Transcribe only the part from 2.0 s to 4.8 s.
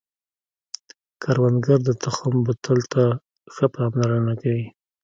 تخم بوتل ته ښه پاملرنه کوي